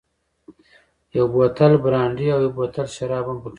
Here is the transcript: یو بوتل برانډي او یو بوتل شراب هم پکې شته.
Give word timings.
یو 1.17 1.25
بوتل 1.33 1.71
برانډي 1.83 2.27
او 2.33 2.39
یو 2.45 2.51
بوتل 2.57 2.87
شراب 2.95 3.25
هم 3.29 3.37
پکې 3.41 3.47
شته. 3.47 3.49